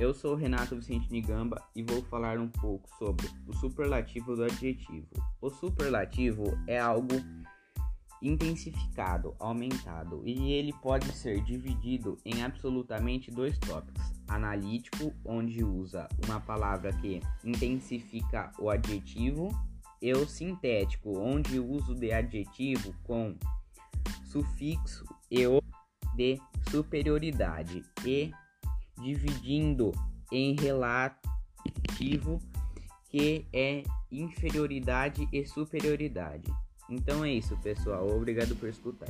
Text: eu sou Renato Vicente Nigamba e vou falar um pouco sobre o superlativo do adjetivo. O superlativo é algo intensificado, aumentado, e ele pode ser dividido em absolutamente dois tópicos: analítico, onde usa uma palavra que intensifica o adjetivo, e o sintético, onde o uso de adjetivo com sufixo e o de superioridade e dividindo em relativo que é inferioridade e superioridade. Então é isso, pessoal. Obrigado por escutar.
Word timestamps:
eu 0.00 0.14
sou 0.14 0.34
Renato 0.34 0.74
Vicente 0.74 1.12
Nigamba 1.12 1.62
e 1.76 1.82
vou 1.82 2.02
falar 2.04 2.38
um 2.38 2.48
pouco 2.48 2.88
sobre 2.96 3.28
o 3.46 3.52
superlativo 3.52 4.34
do 4.34 4.44
adjetivo. 4.44 5.06
O 5.42 5.50
superlativo 5.50 6.58
é 6.66 6.80
algo 6.80 7.16
intensificado, 8.22 9.36
aumentado, 9.38 10.22
e 10.24 10.52
ele 10.52 10.72
pode 10.82 11.12
ser 11.12 11.42
dividido 11.42 12.16
em 12.24 12.42
absolutamente 12.42 13.30
dois 13.30 13.58
tópicos: 13.58 14.02
analítico, 14.26 15.12
onde 15.22 15.62
usa 15.62 16.08
uma 16.24 16.40
palavra 16.40 16.94
que 16.94 17.20
intensifica 17.44 18.50
o 18.58 18.70
adjetivo, 18.70 19.50
e 20.00 20.10
o 20.14 20.26
sintético, 20.26 21.18
onde 21.18 21.58
o 21.58 21.72
uso 21.72 21.94
de 21.94 22.10
adjetivo 22.10 22.94
com 23.04 23.36
sufixo 24.24 25.04
e 25.30 25.46
o 25.46 25.60
de 26.14 26.40
superioridade 26.70 27.82
e 28.02 28.32
dividindo 29.00 29.92
em 30.30 30.54
relativo 30.54 32.40
que 33.10 33.46
é 33.52 33.82
inferioridade 34.10 35.28
e 35.32 35.44
superioridade. 35.46 36.52
Então 36.88 37.24
é 37.24 37.32
isso, 37.32 37.56
pessoal. 37.58 38.08
Obrigado 38.08 38.54
por 38.56 38.68
escutar. 38.68 39.08